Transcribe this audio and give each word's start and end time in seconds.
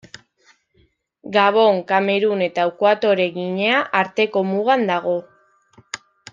Gabon, 1.35 1.81
Kamerun 1.91 2.41
eta 2.47 2.65
Ekuatore 2.71 3.29
Ginea 3.37 3.85
arteko 4.03 4.47
mugan 4.51 4.91
dago. 4.93 5.17